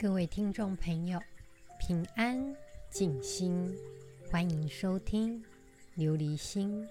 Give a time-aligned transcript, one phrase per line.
[0.00, 1.20] 各位听众朋友，
[1.78, 2.56] 平安
[2.88, 3.70] 静心，
[4.30, 5.44] 欢迎收听
[5.94, 6.88] 琉璃心。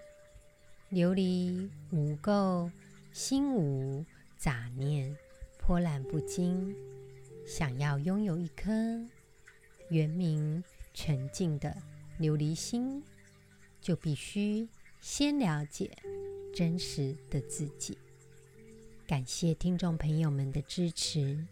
[0.91, 2.71] 琉璃无垢，
[3.11, 4.05] 心无
[4.37, 5.17] 杂念，
[5.57, 6.75] 波澜不惊。
[7.47, 8.71] 想要拥有一颗
[9.89, 10.63] 圆明
[10.93, 11.75] 澄净的
[12.19, 13.03] 琉璃心，
[13.81, 14.69] 就必须
[15.01, 15.89] 先了解
[16.53, 17.97] 真实的自己。
[19.07, 21.43] 感谢听众朋友们的支持。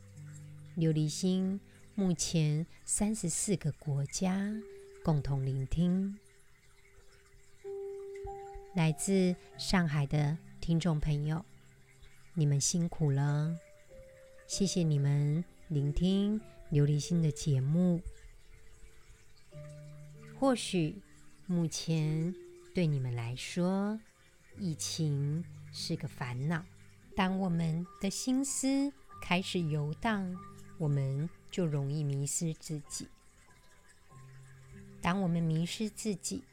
[0.78, 1.60] 琉璃心
[1.96, 4.54] 目前三十四个国家
[5.04, 6.16] 共同聆听，
[8.76, 11.44] 来自上海的听众朋友，
[12.36, 13.58] 你们辛苦了，
[14.46, 16.40] 谢谢你们聆听
[16.72, 18.00] 琉璃心的节目。
[20.40, 21.02] 或许
[21.48, 22.36] 目前
[22.76, 24.00] 对你们来说，
[24.60, 26.64] 疫情是个烦恼，
[27.16, 30.38] 当我们的心思开始游荡。
[30.78, 33.08] 我们就容易迷失自己。
[35.02, 36.44] 当我们迷失自己，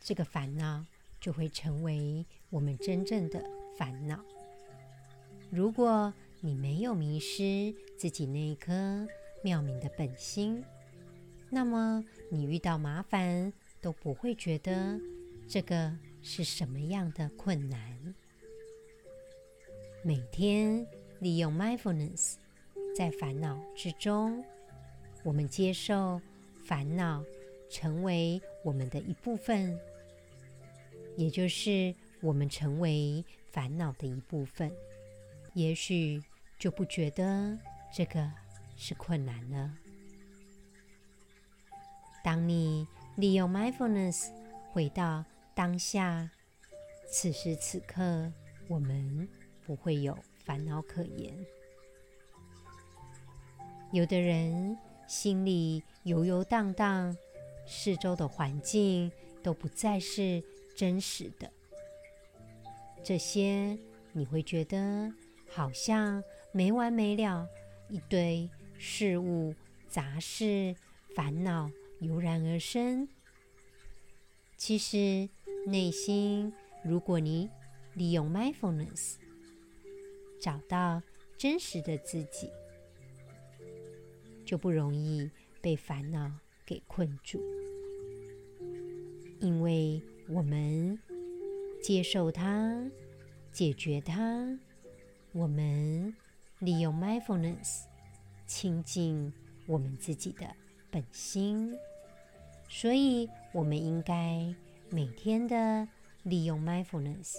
[0.00, 0.84] 这个烦恼
[1.20, 3.42] 就会成为我们真正的
[3.78, 4.22] 烦恼。
[5.50, 9.06] 如果你没有迷失自己那一颗
[9.42, 10.64] 妙明的本心，
[11.50, 14.98] 那么你遇到麻烦都不会觉得
[15.48, 18.14] 这个是什么样的困难。
[20.02, 20.86] 每天
[21.18, 22.36] 利用 mindfulness。
[23.00, 24.44] 在烦恼之中，
[25.22, 26.20] 我们接受
[26.66, 27.24] 烦恼
[27.70, 29.80] 成为我们的一部分，
[31.16, 34.70] 也就是我们成为烦恼的一部分，
[35.54, 36.22] 也许
[36.58, 37.58] 就不觉得
[37.90, 38.30] 这个
[38.76, 39.74] 是困难了。
[42.22, 44.28] 当你利用 mindfulness
[44.72, 46.30] 回到当下，
[47.10, 48.30] 此时此刻，
[48.68, 49.26] 我们
[49.64, 51.34] 不会有烦恼可言。
[53.92, 57.16] 有的人心里游游荡荡，
[57.66, 59.10] 四周的环境
[59.42, 60.42] 都不再是
[60.76, 61.50] 真实的。
[63.02, 63.76] 这些
[64.12, 65.12] 你会觉得
[65.48, 67.48] 好像没完没了，
[67.88, 68.48] 一堆
[68.78, 69.54] 事物、
[69.88, 70.76] 杂事、
[71.16, 71.68] 烦恼
[71.98, 73.08] 油然而生。
[74.56, 75.28] 其实
[75.66, 76.52] 内心，
[76.84, 77.50] 如果你
[77.94, 79.16] 利用 mindfulness，
[80.40, 81.02] 找到
[81.36, 82.50] 真实的自己。
[84.50, 85.30] 就不容易
[85.60, 86.28] 被烦恼
[86.66, 87.40] 给困住，
[89.38, 90.98] 因为我们
[91.80, 92.90] 接受它，
[93.52, 94.58] 解决它，
[95.30, 96.12] 我们
[96.58, 97.84] 利用 mindfulness
[98.44, 99.32] 亲近
[99.66, 100.44] 我们自己的
[100.90, 101.72] 本心，
[102.68, 104.52] 所以我们应该
[104.90, 105.86] 每天的
[106.24, 107.36] 利用 mindfulness，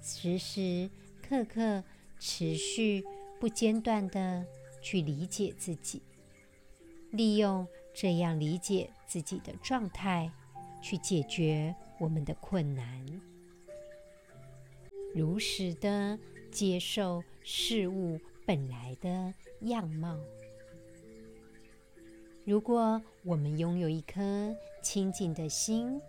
[0.00, 0.88] 时时
[1.20, 1.82] 刻刻
[2.20, 3.02] 持续
[3.40, 4.46] 不间断的
[4.80, 6.00] 去理解自己。
[7.10, 10.30] 利用这样理解自己的状态，
[10.82, 13.20] 去解决我们的困难，
[15.14, 16.18] 如实的
[16.50, 20.18] 接受事物本来的样貌。
[22.44, 26.00] 如果我们拥有一颗清净的心，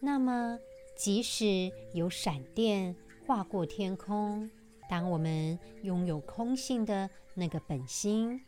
[0.00, 0.58] 那么
[0.96, 2.96] 即使有闪电
[3.26, 4.50] 划过天空，
[4.88, 8.40] 当我们拥有空性的那个本心。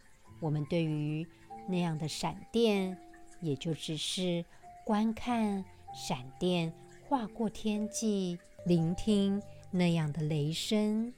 [0.44, 1.26] 我们对于
[1.66, 2.94] 那样的闪电，
[3.40, 4.44] 也就只是
[4.84, 6.70] 观看闪电
[7.08, 11.14] 划过天际，聆听那样的雷声，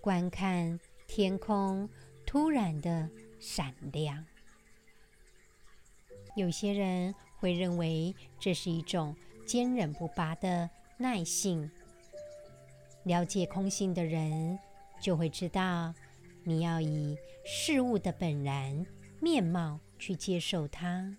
[0.00, 1.86] 观看天空
[2.24, 4.24] 突然的闪亮。
[6.34, 9.14] 有些人会认为这是一种
[9.46, 11.70] 坚韧不拔的耐性。
[13.02, 14.58] 了解空性的人
[14.98, 15.92] 就会知道。
[16.48, 18.86] 你要以事物的本然
[19.20, 21.14] 面貌去接受它。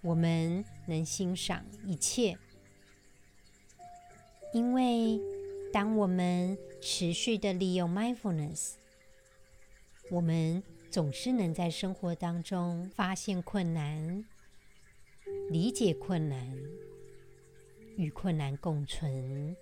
[0.00, 2.38] 我们能欣赏一切，
[4.54, 5.20] 因为
[5.70, 8.76] 当我们持续的利用 mindfulness，
[10.10, 14.24] 我们总是能在生活当中发现困难、
[15.50, 16.56] 理解困难、
[17.98, 19.54] 与困难共存。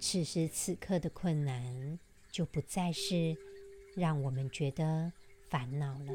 [0.00, 1.98] 此时此刻的困难
[2.30, 3.36] 就不再是
[3.96, 5.12] 让我们觉得
[5.48, 6.12] 烦恼了。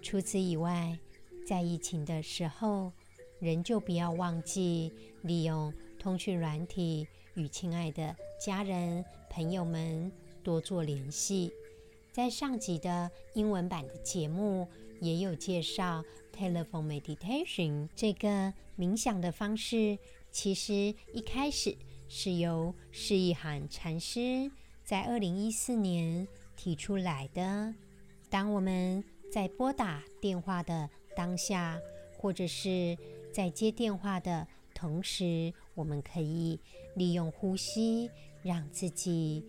[0.00, 0.98] 除此以外，
[1.46, 2.92] 在疫情的时候，
[3.40, 4.92] 仍旧不要忘记
[5.22, 10.12] 利用通讯软体与亲爱的家人、朋友们
[10.42, 11.50] 多做联系。
[12.12, 14.68] 在上集的英文版的节目
[15.00, 19.98] 也有介绍 Telephone Meditation 这个冥想的方式。
[20.30, 21.76] 其实一开始。
[22.16, 24.48] 是由释义涵禅师
[24.84, 27.74] 在二零一四年提出来的。
[28.30, 29.02] 当我们
[29.32, 31.76] 在拨打电话的当下，
[32.16, 32.96] 或者是
[33.32, 36.60] 在接电话的同时，我们可以
[36.94, 38.08] 利用呼吸，
[38.44, 39.44] 让自己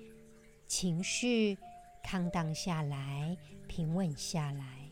[0.65, 1.55] 情绪
[2.03, 4.89] 康荡下来、平稳下来。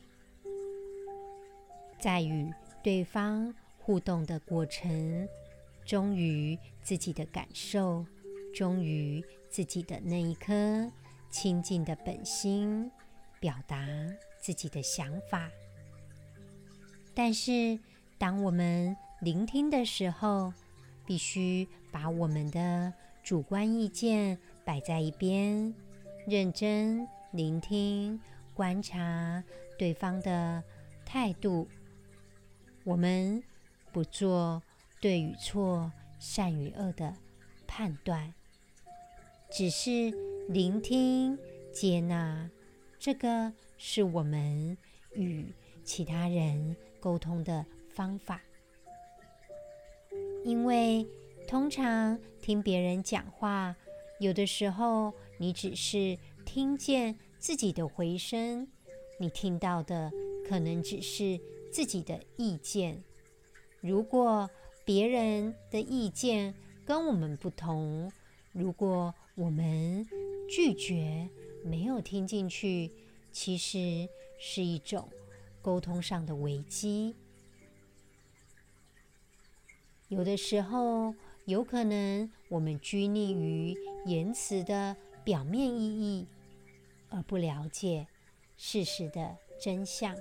[1.99, 2.53] 在与
[2.83, 5.27] 对方互动的过程，
[5.85, 8.05] 忠于自己的感受，
[8.53, 10.91] 忠于自己的那一颗
[11.29, 12.91] 清净的本心。
[13.39, 13.85] 表达
[14.39, 15.51] 自己的想法，
[17.13, 17.77] 但是
[18.17, 20.53] 当我们聆听的时候，
[21.05, 25.75] 必须把我们的主观意见摆在一边，
[26.25, 28.17] 认真聆听、
[28.53, 29.43] 观察
[29.77, 30.63] 对方的
[31.05, 31.67] 态度。
[32.85, 33.43] 我们
[33.91, 34.63] 不做
[35.03, 37.13] 对与错、善与恶的
[37.67, 38.33] 判断，
[39.51, 40.09] 只是
[40.47, 41.37] 聆听、
[41.73, 42.49] 接纳。
[42.97, 44.77] 这个是我们
[45.13, 45.53] 与
[45.83, 48.41] 其他人沟通的方法，
[50.45, 51.05] 因为
[51.49, 53.75] 通常听别人讲话，
[54.21, 58.65] 有的时候你只是听见自己的回声，
[59.19, 60.09] 你听到的
[60.47, 61.37] 可能只是
[61.69, 63.03] 自己的意见。
[63.81, 64.49] 如果
[64.85, 66.53] 别人的意见
[66.85, 68.11] 跟我们不同，
[68.51, 70.05] 如果我们
[70.49, 71.29] 拒绝，
[71.63, 72.91] 没有听进去，
[73.31, 74.07] 其实
[74.37, 75.09] 是一种
[75.61, 77.15] 沟通上的危机。
[80.09, 81.15] 有的时候，
[81.45, 83.75] 有可能我们拘泥于
[84.05, 86.27] 言辞的表面意义，
[87.09, 88.05] 而不了解
[88.57, 90.15] 事实的真相，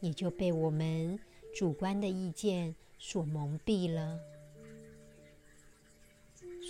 [0.00, 1.18] 也就被我们
[1.54, 2.76] 主观的意见
[3.06, 4.18] 所蒙蔽了。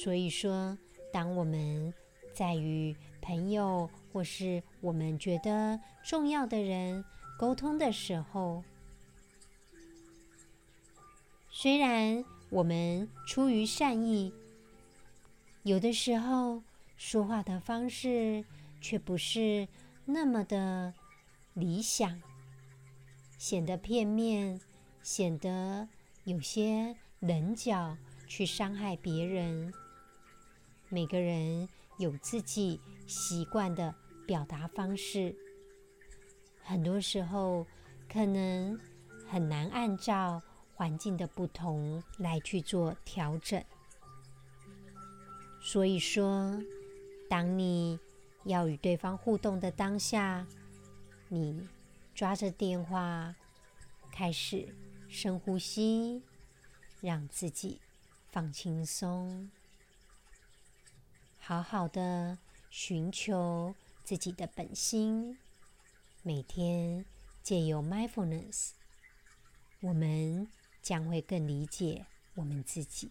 [0.02, 0.76] 所以说，
[1.12, 1.94] 当我们
[2.32, 7.04] 在与朋友或是我们觉得重要的人
[7.38, 8.64] 沟通的时候，
[11.50, 14.34] 虽然我们出于善意，
[15.62, 16.64] 有的时候
[16.96, 18.44] 说话的方式
[18.80, 19.68] 却不是
[20.04, 20.92] 那么的
[21.52, 22.20] 理想，
[23.38, 24.60] 显得片面，
[25.00, 25.88] 显得
[26.24, 29.70] 有些棱角，去伤害别人。
[30.88, 31.68] 每个人
[31.98, 33.94] 有自己习惯的
[34.26, 35.36] 表达方式，
[36.62, 37.66] 很多时候
[38.10, 38.80] 可能
[39.28, 40.42] 很难按照
[40.74, 43.62] 环境的不同来去做调整。
[45.60, 46.58] 所以说，
[47.28, 48.00] 当你
[48.44, 50.46] 要与对方互动的当下，
[51.28, 51.68] 你
[52.14, 53.34] 抓着电话，
[54.10, 54.74] 开始
[55.14, 56.20] 深呼吸，
[57.00, 57.80] 让自己
[58.32, 59.48] 放轻松，
[61.38, 62.36] 好好的
[62.68, 63.72] 寻求。
[64.02, 65.38] 自己的本心，
[66.22, 67.06] 每天
[67.42, 68.72] 借由 mindfulness，
[69.80, 70.46] 我们
[70.82, 73.08] 将会更理解我们自己。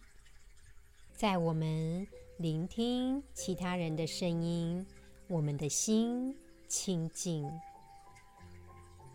[1.16, 2.06] 在我们
[2.36, 4.86] 聆听其他人的声音，
[5.26, 6.36] 我们的心
[6.68, 7.50] 清净，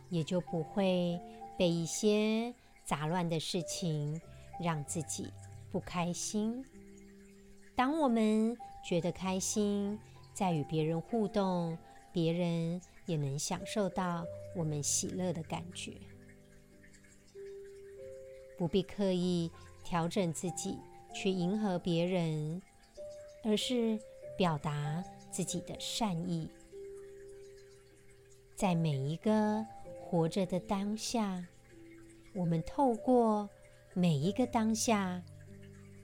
[0.10, 1.18] 也就不会
[1.58, 2.54] 被一些
[2.90, 4.20] 杂乱的事情
[4.60, 5.32] 让自己
[5.72, 6.66] 不开心。
[7.76, 10.00] 当我们觉得开心，
[10.34, 11.78] 在与别人互动，
[12.12, 15.94] 别人也能享受到我们喜乐的感觉，
[18.58, 19.52] 不必刻意
[19.84, 20.80] 调整自己
[21.14, 22.60] 去迎合别人，
[23.44, 24.00] 而是
[24.36, 26.50] 表达自己的善意。
[28.56, 29.64] 在每一个
[30.02, 31.46] 活着的当下，
[32.34, 33.50] 我们透过
[33.94, 35.22] 每一个当下，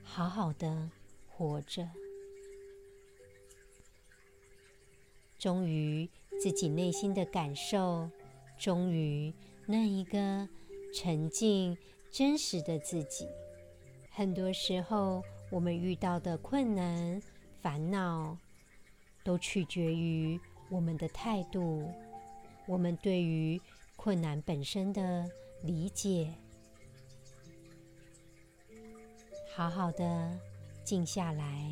[0.02, 0.90] 好好的
[1.28, 1.88] 活着。
[5.38, 6.08] 忠于
[6.40, 8.10] 自己内心的感受，
[8.58, 9.32] 忠于
[9.66, 10.48] 那一个
[10.92, 11.76] 沉静
[12.10, 13.28] 真实的自己。
[14.10, 17.22] 很多时候，我们遇到的困难、
[17.60, 18.36] 烦恼，
[19.22, 20.40] 都取决于
[20.70, 21.88] 我们的态度，
[22.66, 23.60] 我们对于
[23.94, 25.30] 困难本身的
[25.66, 26.32] 理解。
[29.54, 30.38] 好好的
[30.84, 31.70] 静下来，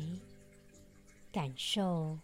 [1.31, 2.19] 感受。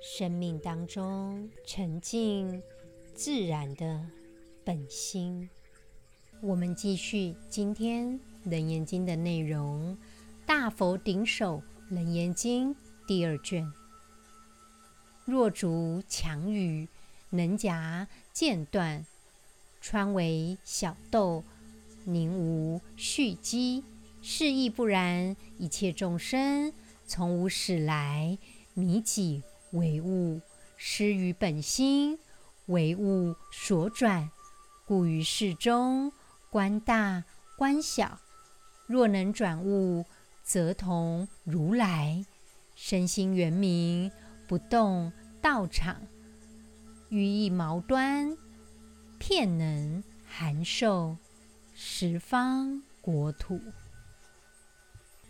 [0.00, 2.62] 生命当中沉静
[3.16, 4.00] 自然的
[4.64, 5.50] 本心。
[6.40, 8.06] 我们继续今天
[8.44, 9.96] 《楞严经》的内容，
[10.46, 11.60] 《大佛顶首
[11.90, 12.72] 楞严经》
[13.08, 13.68] 第二卷。
[15.24, 16.88] 若竹强语，
[17.30, 19.04] 能夹间断，
[19.80, 21.44] 川为小豆，
[22.04, 23.84] 宁无蓄积？
[24.20, 26.72] 是亦不然，一切众生
[27.06, 28.36] 从无始来，
[28.74, 29.42] 迷己。
[29.72, 30.40] 为物，
[30.78, 32.18] 失于本心，
[32.66, 34.30] 为物所转。
[34.86, 36.10] 故于事中
[36.50, 37.24] 观大
[37.58, 38.18] 观小。
[38.86, 40.06] 若能转悟，
[40.42, 42.24] 则同如来。
[42.74, 44.10] 身心圆明，
[44.46, 46.00] 不动道场。
[47.10, 48.34] 于一毛端，
[49.18, 51.16] 片能含受
[51.74, 53.60] 十方国土。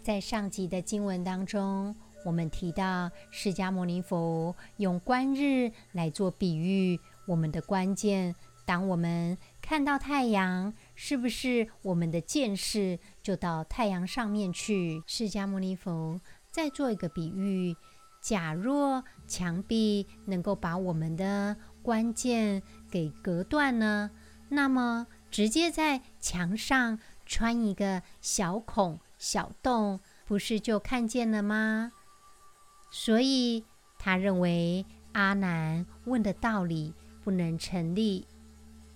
[0.02, 8.35] 在上集的经文当中，我们提到释迦牟尼佛用观日来做比喻，我们的关键。
[8.64, 15.02] 当我们看到太阳，是不是我们的见识就到太阳上面去？
[15.07, 17.75] 释迦牟尼佛再做一个比喻：
[18.21, 24.11] 假若墙壁能够把我们的关键给隔断呢？
[24.50, 31.92] 那么直接在墙上穿一个小孔、小洞，不是就看见了吗？
[32.90, 33.64] 所以
[33.99, 38.26] 他认为阿难问的道理不能成立。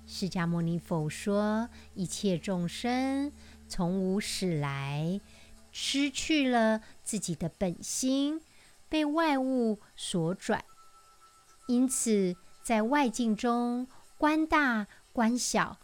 [0.06, 3.30] 释迦牟尼佛说：“一切众生
[3.68, 5.20] 从无始来，
[5.70, 8.40] 失去了自己的本心，
[8.88, 10.64] 被外物所转，
[11.66, 15.78] 因此在外境中观大观小，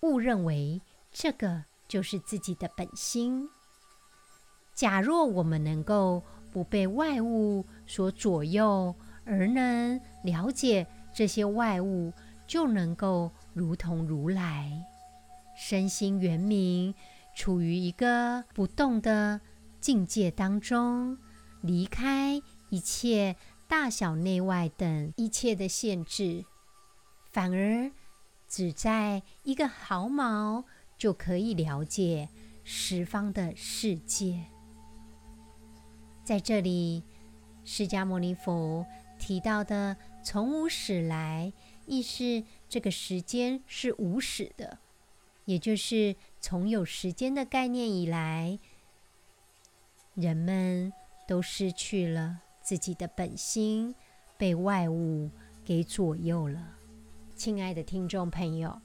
[0.00, 3.48] 误认为这个就是自己的本心。
[4.74, 6.22] 假若我们能够
[6.52, 12.12] 不被外物所左右，而能了解这些外物，
[12.46, 14.84] 就能够。”如同如来，
[15.56, 16.92] 身心圆明，
[17.36, 19.40] 处于一个不动的
[19.80, 21.16] 境界当中，
[21.60, 23.36] 离开一切
[23.76, 26.44] 大小内外等一切的限制，
[27.32, 27.90] 反而
[28.48, 30.64] 只在一个毫毛
[30.96, 32.28] 就可以了解
[32.62, 34.44] 十方的世界。
[36.22, 37.02] 在这里，
[37.64, 38.86] 释迦牟尼佛
[39.18, 41.52] 提到的“从无始来”，
[41.84, 42.44] 意是。
[42.68, 44.78] 这个时间是无始的，
[45.46, 48.56] 也就是从有时间的概念以来，
[50.14, 50.92] 人们
[51.26, 53.94] 都失去了自己的本心，
[54.38, 55.30] 被外物
[55.62, 56.76] 给左右了。
[57.36, 58.80] 亲爱的听众朋友，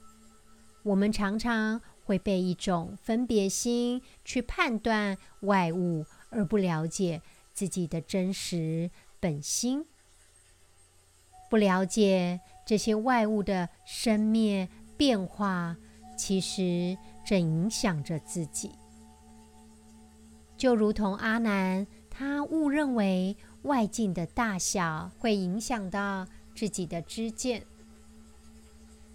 [0.82, 7.22] 我们常常会被一种分别心去判断外物，而不了解
[7.54, 9.86] 自己的真实本心，
[11.48, 12.40] 不了解。
[12.66, 15.76] 这些外物的生灭变化，
[16.16, 18.70] 其实正影响着自己。
[20.56, 27.64] 就如同阿难，他误认为外境的大小会影响到自己的知见，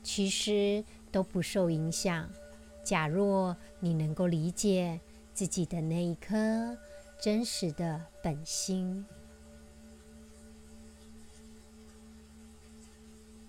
[0.03, 2.29] 其实都不受影响。
[2.83, 4.99] 假若你能够理解
[5.33, 6.77] 自己的那一颗
[7.19, 9.03] 真实的本心。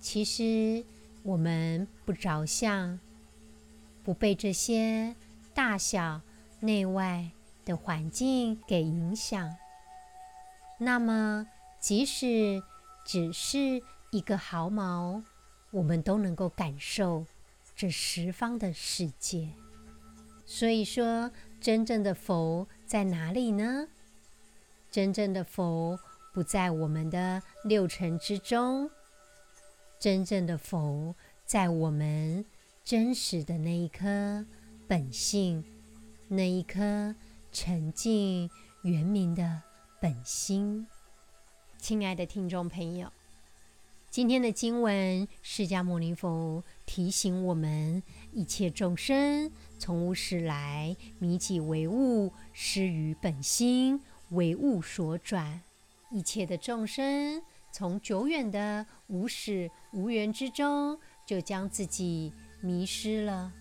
[0.00, 0.84] 其实，
[1.22, 2.98] 我们不着相，
[4.02, 5.14] 不被这些
[5.52, 6.22] 大小
[6.60, 7.30] 内外
[7.64, 9.54] 的环境给影响，
[10.78, 11.46] 那么
[11.80, 12.62] 即使
[13.04, 15.22] 只是一个毫毛，
[15.70, 17.24] 我们都能够感受
[17.74, 19.48] 这十方的世界。
[20.44, 21.30] 所以说，
[21.60, 23.88] 真正的佛在哪里呢？
[24.90, 25.98] 真正的佛
[26.32, 28.90] 不在我们的六尘之中。
[29.98, 31.14] 真正的佛
[31.44, 32.44] 在我们
[32.84, 34.46] 真实的那一颗
[34.86, 35.64] 本性，
[36.28, 37.14] 那一颗
[37.50, 38.48] 澄净
[38.82, 39.62] 圆明的
[40.06, 40.86] 本心。
[41.78, 43.10] 亲爱的听众朋友，
[44.08, 55.60] 今天的经文，释迦牟尼佛提醒我们：一切众生从无始来，迷己为物，失于本心，为物所转。
[56.12, 57.42] 一切的众生。
[57.72, 60.96] 从久远的无始无缘之中，
[61.26, 63.52] 就将自己迷失了，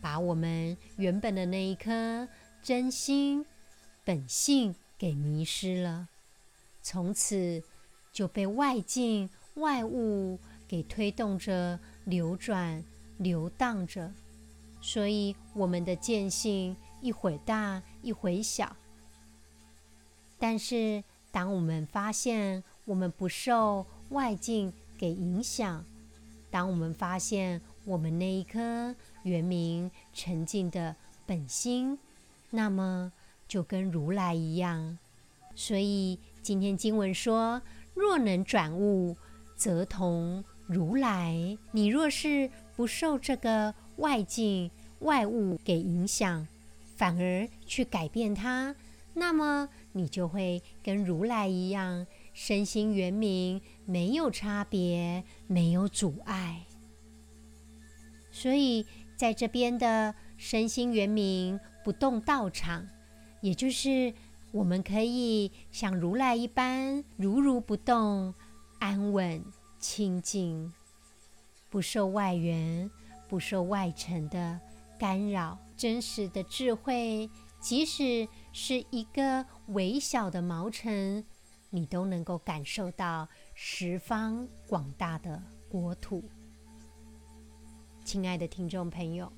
[0.00, 2.26] 把我们原本的那一颗
[2.62, 3.44] 真心
[4.06, 6.06] 本性给迷失了，
[6.80, 7.60] 从此
[8.12, 12.84] 就被外境外物给推动着流转
[13.18, 14.12] 流荡着，
[14.80, 18.76] 所以我们的见性一会大一会小，
[20.38, 25.84] 但是当我们发现，我们不受外境给影响。
[26.48, 28.94] 当我们发现我们那一颗
[29.24, 30.94] 原明沉静的
[31.26, 31.98] 本心，
[32.50, 33.10] 那么
[33.52, 34.96] 就跟如来一样。
[35.54, 37.60] 所以今天经文说：
[37.92, 39.14] 若能转悟，
[39.54, 41.58] 则同如来。
[41.72, 46.48] 你若是不受这个外境外物给影响，
[46.96, 48.74] 反而去改变它，
[49.12, 52.06] 那么你就会跟如来一样。
[52.32, 56.62] 身心圆明没有差别，没有阻碍。
[58.30, 62.88] 所以在这边的身心圆明不动道场，
[63.42, 64.14] 也就是
[64.50, 68.32] 我们可以像如来一般如如不动、
[68.78, 69.44] 安稳、
[69.78, 70.72] 清净，
[71.68, 72.90] 不受外缘、
[73.28, 74.58] 不受外尘的
[74.98, 75.58] 干扰。
[75.76, 81.24] 真实的智慧，即使是一个微小的毛尘，
[81.70, 86.22] 你都能够感受到十方广大的国土。
[88.04, 89.32] 亲爱的听众朋友，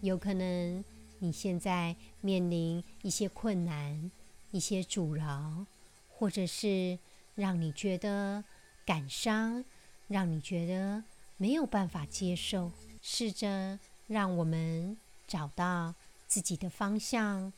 [0.00, 0.84] 有可能
[1.24, 4.10] 你现在面临一些困难、
[4.50, 5.66] 一些阻挠，
[6.08, 6.98] 或者是
[7.34, 8.44] 让你觉得
[8.84, 9.64] 感伤，
[10.08, 11.02] 让你觉得
[11.36, 12.70] 没有办法接受。
[13.00, 14.96] 试着让我们。
[15.26, 15.94] 找到
[16.26, 17.50] 自己的方向，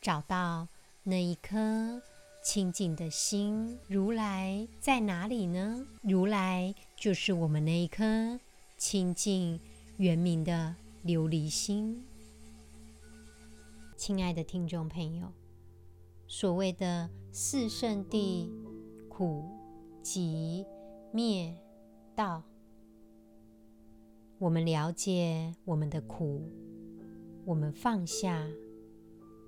[0.00, 0.68] 找到
[1.02, 2.00] 那一颗
[2.40, 3.76] 清净的心。
[3.88, 5.84] 如来在哪里呢？
[6.02, 8.38] 如来就是我们那一颗
[8.78, 9.58] 清净
[9.96, 12.04] 圆明的琉璃心。
[14.00, 15.30] 亲爱的听众朋友，
[16.26, 18.50] 所谓的四圣谛，
[19.10, 19.44] 苦、
[20.02, 20.64] 集、
[21.12, 21.54] 灭、
[22.16, 22.42] 道，
[24.38, 26.50] 我们了解我们的苦。
[27.44, 28.48] 我们放下，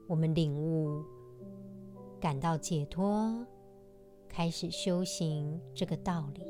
[0.07, 1.03] 我们领悟，
[2.21, 3.47] 感到解脱，
[4.29, 6.43] 开始修行这个道理。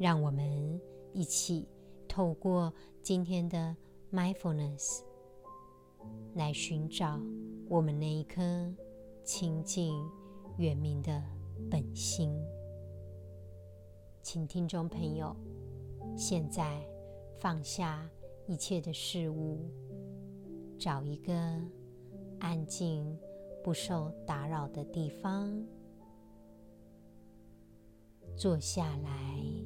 [0.00, 0.80] 让我们
[1.12, 1.68] 一起
[2.08, 2.74] 透过
[3.04, 3.76] 今天的
[4.12, 5.04] mindfulness
[6.34, 7.20] 来寻找
[7.68, 8.72] 我们那一颗
[9.22, 9.94] 清净
[10.58, 11.22] 圆明的
[11.70, 12.34] 本心。
[14.22, 15.34] 请听众朋友，
[16.16, 16.80] 现在
[17.38, 18.08] 放下。
[18.46, 19.70] 一切的事物，
[20.78, 21.32] 找一个
[22.38, 23.18] 安静、
[23.62, 25.66] 不受打扰的地方，
[28.36, 29.63] 坐下来。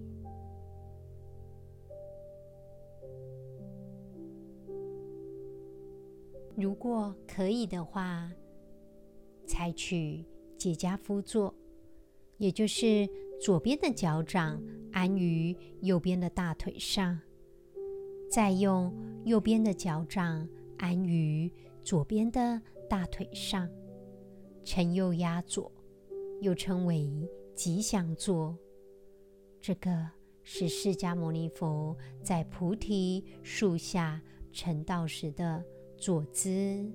[6.60, 8.28] 如果可以的话，
[9.46, 10.24] 采取
[10.58, 11.54] 跏趺趺坐，
[12.38, 13.08] 也就是
[13.40, 17.20] 左边的脚掌安于右边的大腿上。
[18.28, 18.92] 再用
[19.24, 21.48] 右边的脚掌安于
[21.84, 23.70] 左边的大腿上，
[24.64, 25.70] 承右压左，
[26.40, 27.08] 又称为
[27.54, 28.58] 吉祥坐。
[29.60, 30.10] 这个
[30.42, 35.64] 是释迦牟尼佛在菩提树下成道时的
[35.98, 36.90] 坐姿。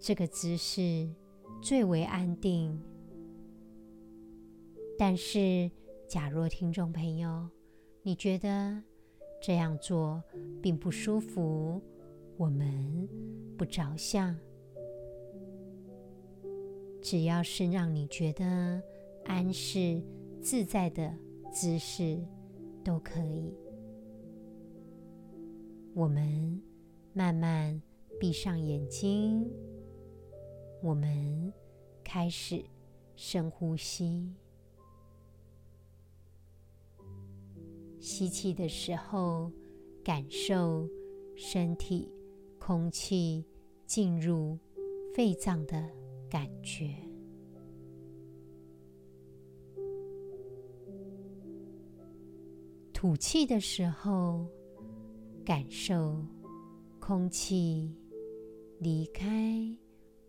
[0.00, 1.08] 这个姿势
[1.62, 2.80] 最为安定。
[4.98, 5.70] 但是，
[6.08, 7.48] 假若听众朋友，
[8.02, 8.82] 你觉得，
[9.42, 10.22] 这样做
[10.62, 11.82] 并不舒服，
[12.36, 13.08] 我们
[13.56, 14.36] 不着相。
[17.02, 18.82] 只要是让你觉得
[19.24, 20.02] 安适
[20.40, 21.12] 自在的
[21.52, 22.18] 姿势
[22.82, 23.52] 都可以。
[25.92, 26.62] 我们
[27.16, 27.80] 慢慢
[28.18, 29.48] 闭上眼睛，
[30.82, 31.52] 我们
[32.02, 32.60] 开始
[33.14, 34.28] 深呼吸。
[38.00, 39.48] 吸气的时候，
[40.02, 40.88] 感受
[41.36, 42.12] 身体
[42.58, 43.46] 空气
[43.86, 44.58] 进入
[45.14, 45.88] 肺脏的
[46.28, 46.88] 感觉；
[52.92, 54.44] 吐气的时候，
[55.44, 56.20] 感受
[57.06, 57.94] 空气
[58.78, 59.28] 离开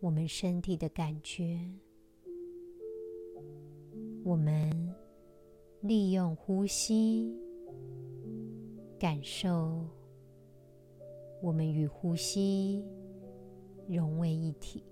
[0.02, 1.58] 我们身体的感觉。
[4.26, 4.94] 我们
[5.80, 7.34] 利用呼吸。
[9.00, 9.88] 感受，
[11.42, 12.84] 我们与呼吸
[13.88, 14.84] 融为一体。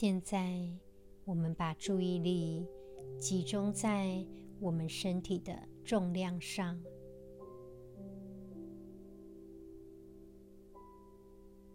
[0.00, 0.70] 现在，
[1.24, 2.64] 我们把注意力
[3.18, 4.24] 集中在
[4.60, 5.52] 我们身体的
[5.84, 6.80] 重量上，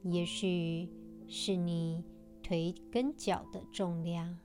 [0.03, 0.87] 也许
[1.27, 2.01] 是你
[2.41, 4.39] 腿跟脚的重量。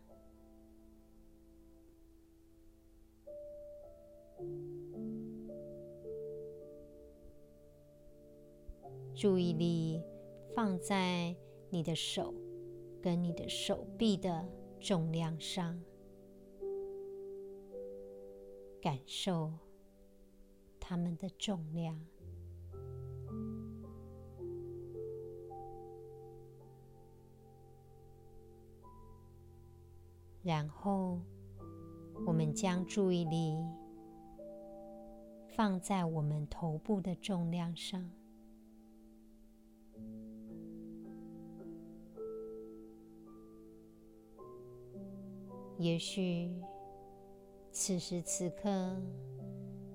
[9.15, 10.03] 注意力
[10.53, 11.37] 放在
[11.71, 12.35] 你的手
[13.01, 14.47] 跟你的手臂的
[14.81, 15.81] 重量上，
[18.81, 19.53] 感受
[20.81, 22.01] 它们的重量。
[30.43, 31.21] 然后，
[32.27, 33.57] 我们将注意力
[35.49, 38.18] 放在我们头部的重量上。
[45.79, 46.51] 也许
[47.71, 49.01] 此时此刻，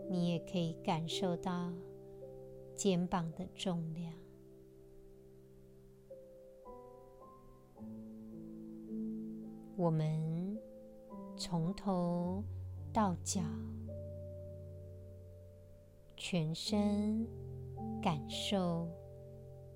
[0.10, 1.74] 你也可以感受到
[2.74, 4.13] 肩膀的重量。
[9.76, 10.58] 我们
[11.36, 12.41] 从头
[12.93, 13.41] 到脚，
[16.15, 17.28] 全身
[18.02, 18.88] 感受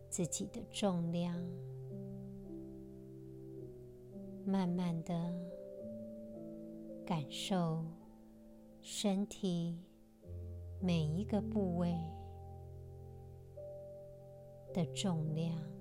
[0.09, 1.37] 自己的重量，
[4.45, 5.56] 慢慢的。
[7.07, 7.85] 感受
[8.81, 9.79] 身体
[10.81, 11.95] 每一个部位
[14.73, 15.76] 的重量。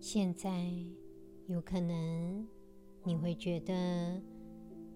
[0.00, 0.66] 现在
[1.46, 2.48] 有可能
[3.04, 4.18] 你会觉得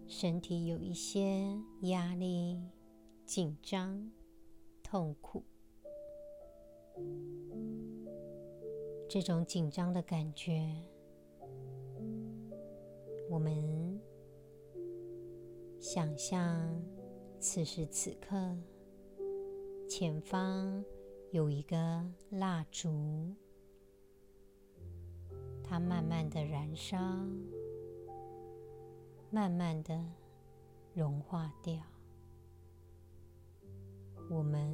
[0.07, 2.59] 身体有一些压力、
[3.27, 4.11] 紧张、
[4.83, 5.45] 痛苦。
[9.07, 10.75] 这种紧张的感觉，
[13.29, 14.01] 我们
[15.79, 16.83] 想象
[17.39, 18.57] 此时此刻
[19.87, 20.83] 前方
[21.31, 23.35] 有一个蜡烛。
[25.67, 26.97] 它慢慢的燃烧，
[29.31, 29.99] 慢慢的
[30.93, 31.83] 融化掉。
[34.31, 34.73] 我们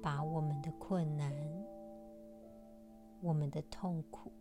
[0.00, 1.34] 把我们的困难、
[3.20, 4.32] 我们的痛苦、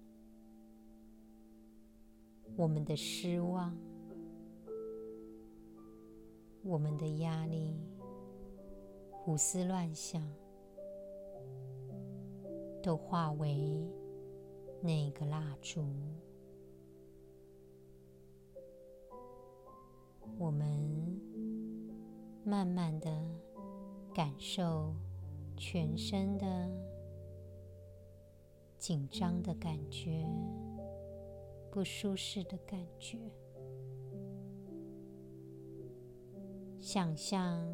[2.56, 3.76] 我们的失望、
[6.64, 7.76] 我们的压力、
[9.12, 10.24] 胡思乱想，
[12.82, 14.07] 都化为。
[14.82, 15.84] 那个蜡烛，
[20.38, 21.20] 我们
[22.44, 23.10] 慢慢的
[24.14, 24.94] 感受
[25.58, 26.70] 全身的
[28.78, 30.26] 紧张的感觉，
[31.72, 33.18] 不舒适的感觉。
[36.80, 37.68] 想象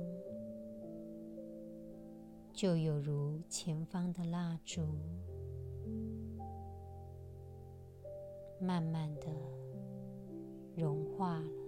[2.51, 4.81] 就有如前方的蜡烛，
[8.63, 9.27] 慢慢的
[10.75, 11.62] 融化了。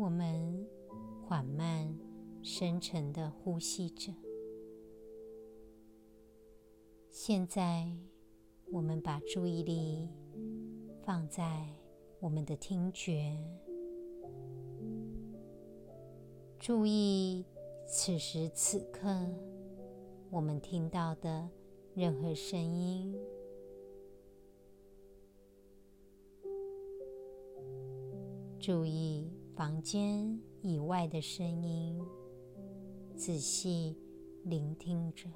[0.00, 0.66] 我们
[1.26, 1.94] 缓慢、
[2.40, 4.10] 深沉地呼吸着。
[7.10, 7.86] 现在，
[8.72, 10.08] 我们把注意力
[11.02, 11.68] 放在
[12.18, 13.36] 我们的听觉，
[16.58, 17.44] 注意
[17.86, 19.28] 此时此刻
[20.30, 21.46] 我们听到的
[21.94, 23.14] 任何声音，
[28.58, 29.39] 注意。
[29.54, 32.02] 房间以外的声音，
[33.14, 33.96] 仔细
[34.44, 35.28] 聆听着。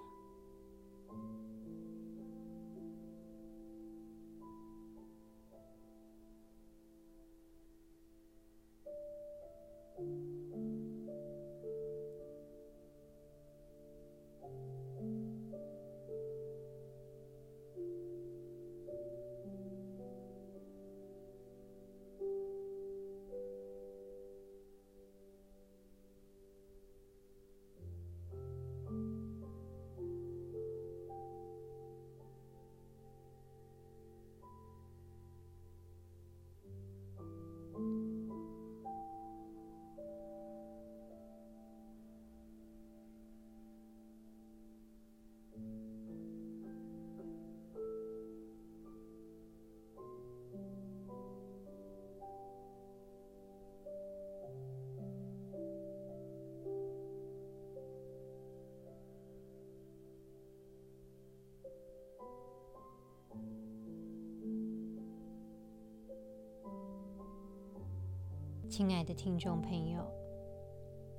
[68.76, 70.04] 亲爱的听众朋友，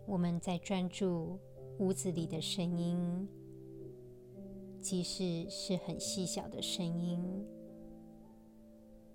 [0.06, 1.40] 我们在专注
[1.80, 3.30] 屋子里的声音，
[4.82, 7.48] 即使是很细小的声音，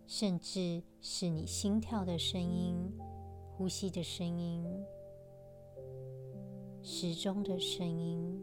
[0.07, 2.91] 甚至是你心跳的声音、
[3.59, 4.65] 呼吸的声音、
[6.83, 8.43] 时钟的声音，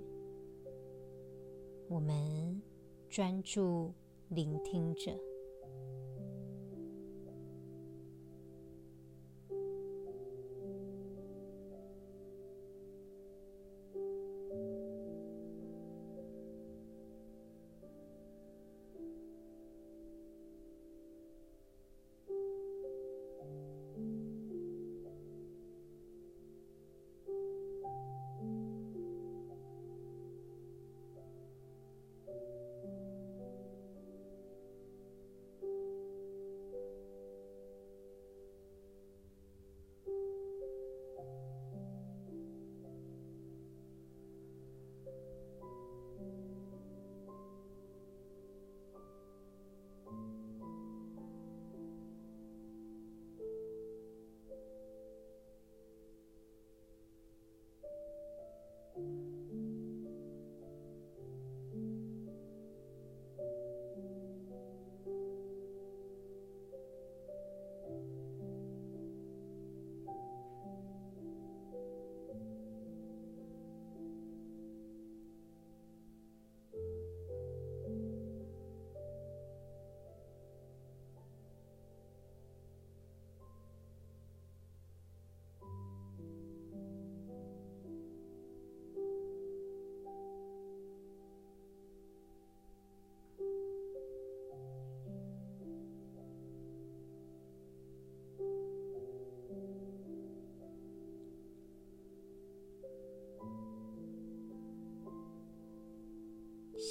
[1.89, 2.61] 我们
[3.09, 3.91] 专注
[4.29, 5.17] 聆听着。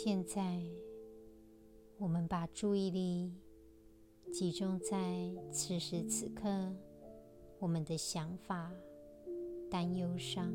[0.07, 0.63] 现在，
[1.99, 3.35] 我们把注意力
[4.33, 4.97] 集中在
[5.51, 6.73] 此时此刻
[7.59, 8.73] 我们的想法、
[9.69, 10.55] 担忧上。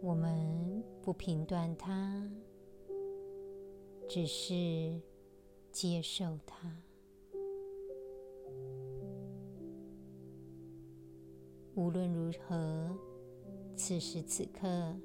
[0.00, 2.26] 我们不评断它，
[4.08, 4.98] 只是
[5.70, 6.82] 接受它。
[11.74, 12.96] 无论如何，
[13.76, 14.96] 此时此刻，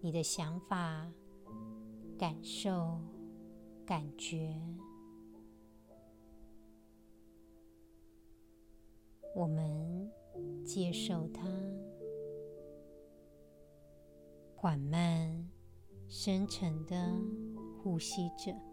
[0.00, 1.10] 你的想法、
[2.16, 3.00] 感受、
[3.84, 4.56] 感觉，
[9.34, 10.10] 我们
[10.64, 11.42] 接受它，
[14.54, 15.48] 缓慢、
[16.06, 16.96] 深沉的
[17.82, 18.67] 呼吸着。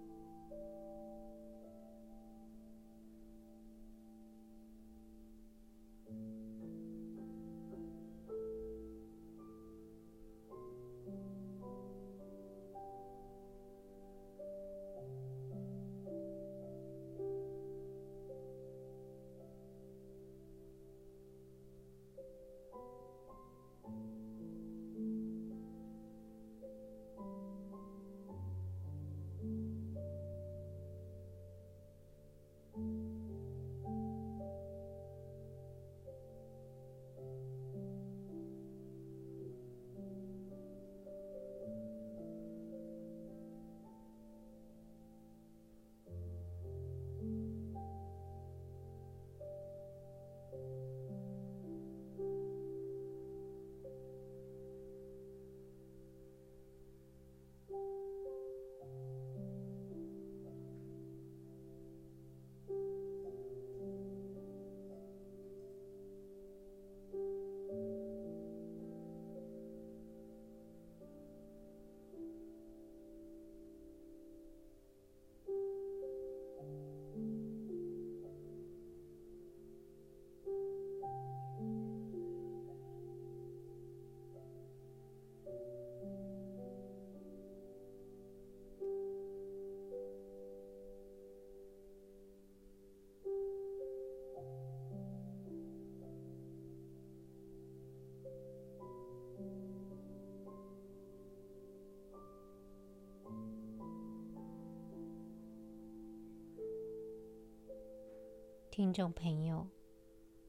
[108.76, 109.66] 听众朋友，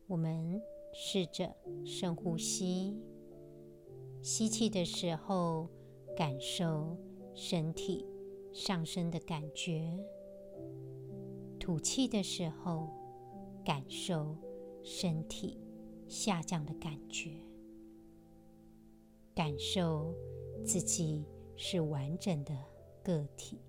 [0.09, 0.61] 我们
[0.93, 1.55] 试着
[1.85, 3.01] 深呼吸，
[4.21, 5.71] 吸气的时候，
[6.17, 6.99] 感受
[7.37, 8.05] 身体
[8.53, 9.97] 上升的感觉；
[11.61, 12.89] 吐气的时候，
[13.65, 14.37] 感受
[14.83, 15.61] 身体
[16.09, 17.31] 下降的感觉。
[19.37, 20.13] 感受
[20.65, 21.25] 自己
[21.55, 22.53] 是完整的
[23.05, 23.61] 个体。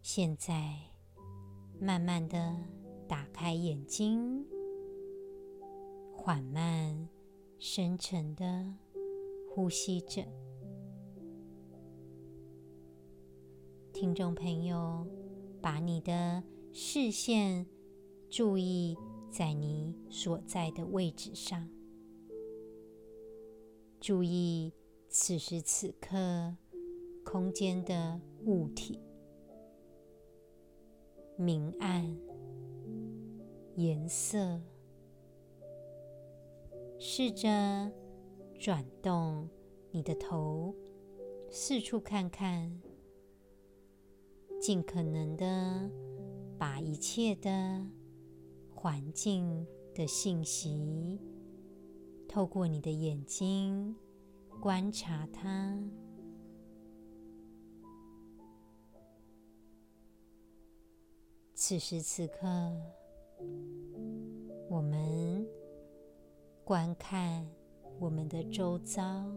[0.00, 0.91] 现在。
[1.84, 2.56] 慢慢的
[3.08, 4.46] 打开眼睛，
[6.12, 7.08] 缓慢、
[7.58, 8.72] 深沉的
[9.50, 10.22] 呼吸着。
[13.92, 15.04] 听众朋友，
[15.60, 17.66] 把你的视线
[18.30, 18.96] 注意
[19.28, 21.68] 在你所在的位置上，
[24.00, 24.72] 注意
[25.08, 26.56] 此时此刻
[27.24, 29.00] 空间的物体。
[31.42, 32.16] 明暗、
[33.74, 34.60] 颜色，
[37.00, 37.90] 试着
[38.60, 39.48] 转动
[39.90, 40.72] 你的头，
[41.50, 42.80] 四处看看，
[44.60, 45.90] 尽可能的
[46.56, 47.84] 把一切的
[48.72, 51.18] 环境的信息，
[52.28, 53.96] 透过你的眼睛
[54.60, 55.76] 观察它。
[61.64, 62.48] 此时此刻，
[64.68, 65.46] 我们
[66.64, 67.46] 观看
[68.00, 69.30] 我们的周遭。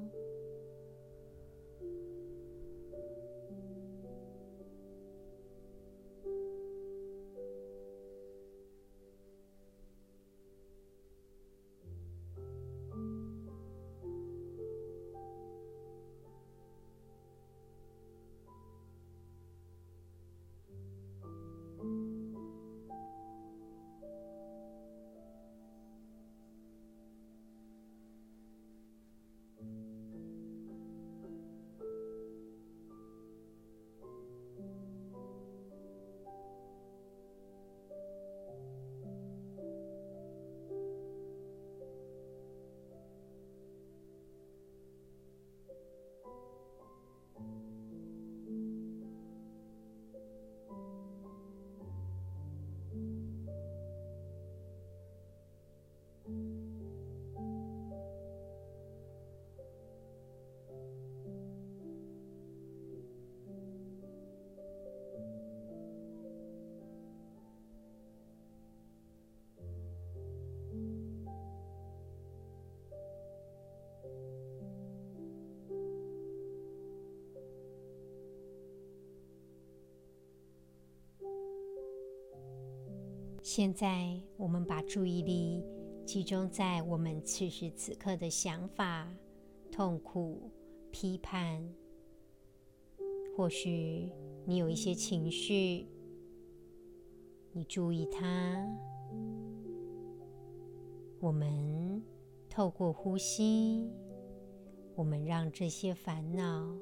[83.56, 85.64] 现在，我们把注意力
[86.06, 89.10] 集中在我们此时此刻的想法、
[89.72, 90.51] 痛苦、
[90.91, 91.66] 批判。
[93.34, 94.12] 或许
[94.43, 95.88] 你有一些情绪，
[97.53, 98.68] 你注意它。
[101.22, 102.03] 我们
[102.49, 103.89] 透过呼吸，
[104.95, 106.76] 我们让这些烦恼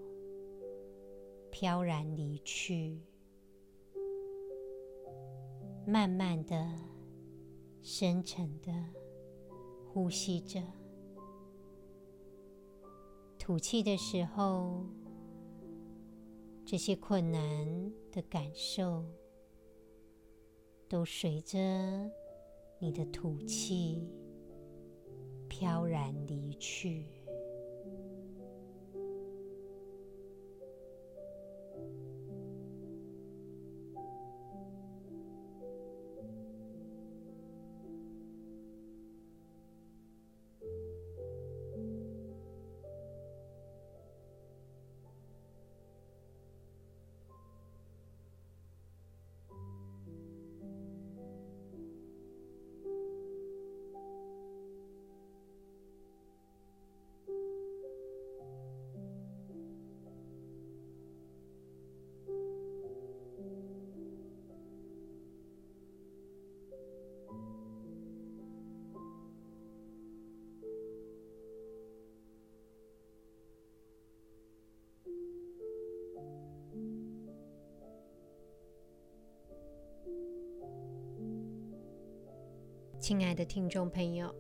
[1.52, 3.00] 飘然离去。
[5.86, 6.72] 慢慢的、
[7.82, 8.72] 深沉的
[9.86, 10.62] 呼吸着，
[13.38, 14.86] 吐气的时候，
[16.66, 19.06] 这些困难的感受
[20.88, 21.60] 都随着
[22.80, 24.10] 你的吐气
[25.50, 27.23] 飘然离去。
[83.04, 84.34] 亲爱的听众朋友，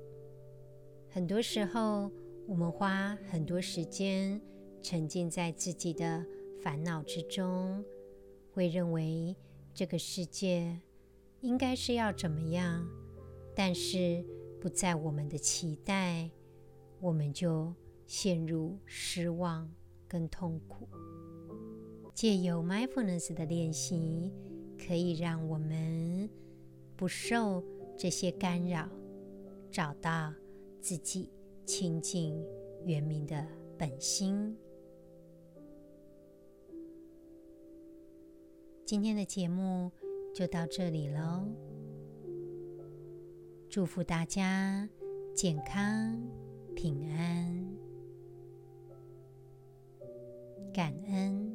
[1.09, 2.09] 很多时候
[2.47, 4.39] 我们花很多时间
[4.82, 6.26] 沉浸在自己的
[6.61, 7.84] 烦恼之中，
[8.53, 9.36] 会认为
[9.74, 10.80] 这个世界
[11.41, 12.88] 应该是要怎么样，
[13.53, 14.26] 但是
[14.61, 16.32] 不在我们的期待，
[17.01, 17.76] 我们就
[18.07, 19.70] 陷入失望
[20.07, 20.88] 跟痛苦。
[22.14, 24.32] 借由 mindfulness 的练习，
[24.78, 26.30] 可以让我们
[26.95, 27.61] 不受
[27.97, 28.89] 这些干扰，
[29.71, 30.33] 找到
[30.81, 31.29] 自己
[31.65, 32.35] 清净
[32.85, 33.45] 圆明的
[33.77, 34.57] 本心。
[38.85, 39.91] 今天的节目
[40.35, 41.47] 就到这里喽，
[43.69, 44.87] 祝福大家
[45.33, 46.21] 健康
[46.75, 47.77] 平安，
[50.73, 51.53] 感恩。